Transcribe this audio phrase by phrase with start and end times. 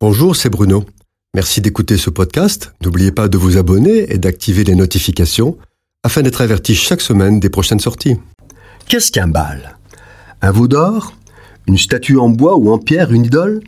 [0.00, 0.84] Bonjour, c'est Bruno.
[1.34, 2.72] Merci d'écouter ce podcast.
[2.84, 5.58] N'oubliez pas de vous abonner et d'activer les notifications
[6.04, 8.16] afin d'être averti chaque semaine des prochaines sorties.
[8.86, 9.76] Qu'est-ce qu'un bal?
[10.40, 11.14] Un veau d'or?
[11.66, 13.60] Une statue en bois ou en pierre, une idole?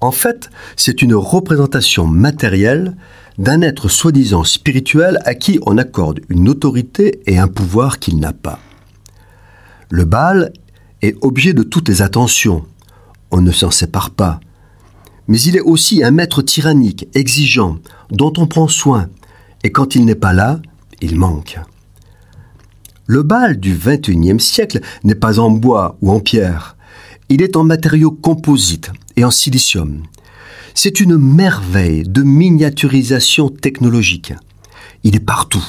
[0.00, 2.94] En fait, c'est une représentation matérielle
[3.38, 8.34] d'un être soi-disant spirituel à qui on accorde une autorité et un pouvoir qu'il n'a
[8.34, 8.60] pas.
[9.88, 10.52] Le bal
[11.00, 12.66] est objet de toutes les attentions.
[13.30, 14.40] On ne s'en sépare pas
[15.28, 17.76] mais il est aussi un maître tyrannique, exigeant,
[18.10, 19.08] dont on prend soin,
[19.62, 20.60] et quand il n'est pas là,
[21.00, 21.58] il manque.
[23.06, 26.76] Le bal du XXIe siècle n'est pas en bois ou en pierre,
[27.28, 30.02] il est en matériaux composites et en silicium.
[30.74, 34.32] C'est une merveille de miniaturisation technologique.
[35.04, 35.64] Il est partout,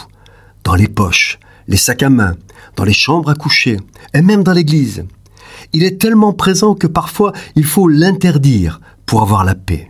[0.63, 2.35] dans les poches, les sacs à main,
[2.76, 3.77] dans les chambres à coucher,
[4.13, 5.05] et même dans l'église.
[5.73, 9.90] Il est tellement présent que parfois il faut l'interdire pour avoir la paix.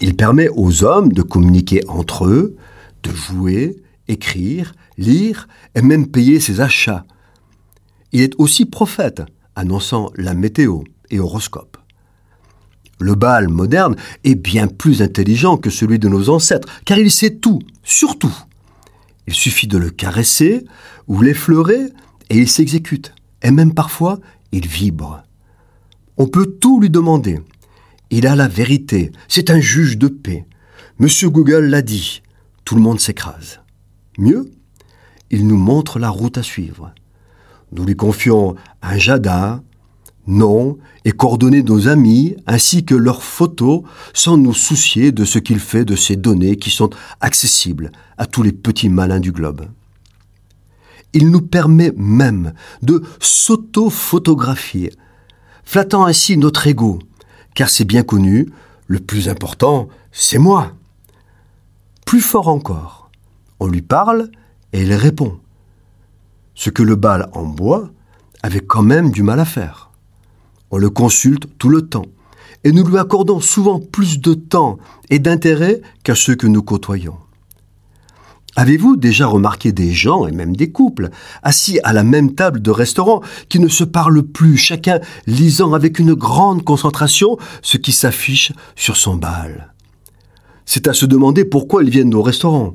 [0.00, 2.56] Il permet aux hommes de communiquer entre eux,
[3.02, 3.76] de jouer,
[4.08, 7.04] écrire, lire et même payer ses achats.
[8.12, 9.20] Il est aussi prophète,
[9.56, 11.76] annonçant la météo et horoscope.
[12.98, 13.94] Le bal moderne
[14.24, 18.34] est bien plus intelligent que celui de nos ancêtres, car il sait tout, surtout.
[19.26, 20.64] Il suffit de le caresser
[21.08, 21.92] ou l'effleurer
[22.30, 23.12] et il s'exécute.
[23.42, 24.18] Et même parfois,
[24.50, 25.24] il vibre.
[26.20, 27.40] On peut tout lui demander.
[28.10, 29.10] Il a la vérité.
[29.26, 30.44] C'est un juge de paix.
[30.98, 32.20] Monsieur Google l'a dit.
[32.66, 33.60] Tout le monde s'écrase.
[34.18, 34.50] Mieux,
[35.30, 36.92] il nous montre la route à suivre.
[37.72, 39.62] Nous lui confions un jardin,
[40.26, 40.76] nom
[41.06, 43.80] et coordonnées de nos amis, ainsi que leurs photos,
[44.12, 46.90] sans nous soucier de ce qu'il fait de ces données qui sont
[47.22, 49.68] accessibles à tous les petits malins du globe.
[51.14, 54.92] Il nous permet même de s'auto-photographier
[55.64, 56.98] flattant ainsi notre ego,
[57.54, 58.50] car c'est bien connu,
[58.86, 60.72] le plus important, c'est moi.
[62.06, 63.10] Plus fort encore,
[63.60, 64.30] on lui parle
[64.72, 65.38] et il répond.
[66.54, 67.90] Ce que le bal en bois
[68.42, 69.90] avait quand même du mal à faire.
[70.70, 72.06] On le consulte tout le temps,
[72.64, 74.78] et nous lui accordons souvent plus de temps
[75.08, 77.16] et d'intérêt qu'à ceux que nous côtoyons.
[78.56, 81.10] Avez-vous déjà remarqué des gens, et même des couples,
[81.42, 85.98] assis à la même table de restaurant, qui ne se parlent plus, chacun lisant avec
[85.98, 89.72] une grande concentration ce qui s'affiche sur son bal?
[90.66, 92.74] C'est à se demander pourquoi ils viennent au restaurant.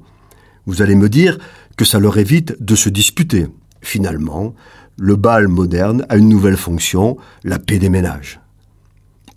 [0.66, 1.38] Vous allez me dire
[1.78, 3.48] que ça leur évite de se disputer.
[3.82, 4.56] Finalement,
[4.98, 8.40] le bal moderne a une nouvelle fonction, la paix des ménages.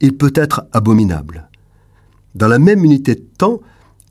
[0.00, 1.48] Il peut être abominable.
[2.34, 3.60] Dans la même unité de temps,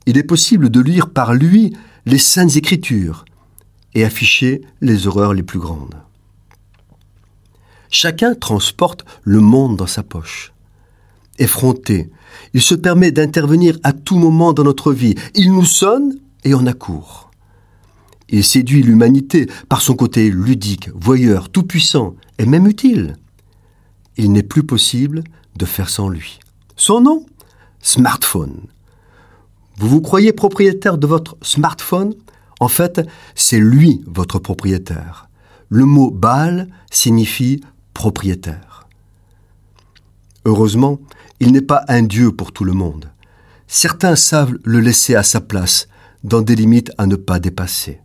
[0.06, 1.74] il est possible de lire par lui
[2.08, 3.26] les saintes écritures
[3.94, 5.96] et afficher les horreurs les plus grandes.
[7.90, 10.54] Chacun transporte le monde dans sa poche.
[11.38, 12.10] Effronté,
[12.54, 15.16] il se permet d'intervenir à tout moment dans notre vie.
[15.36, 17.30] Il nous sonne et on accourt.
[18.30, 23.18] Il séduit l'humanité par son côté ludique, voyeur, tout-puissant et même utile.
[24.16, 25.26] Il n'est plus possible
[25.58, 26.40] de faire sans lui.
[26.78, 27.26] Son nom
[27.82, 28.68] Smartphone.
[29.80, 32.16] Vous vous croyez propriétaire de votre smartphone?
[32.60, 33.00] En fait,
[33.36, 35.30] c'est lui votre propriétaire.
[35.70, 37.62] Le mot Baal signifie
[37.94, 38.88] propriétaire.
[40.46, 41.00] Heureusement,
[41.40, 43.12] il n'est pas un dieu pour tout le monde.
[43.68, 45.88] Certains savent le laisser à sa place,
[46.24, 48.02] dans des limites à ne pas dépasser.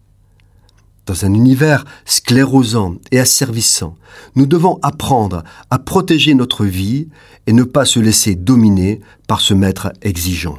[1.07, 3.97] Dans un univers sclérosant et asservissant,
[4.37, 7.09] nous devons apprendre à protéger notre vie
[7.47, 10.59] et ne pas se laisser dominer par ce maître exigeant.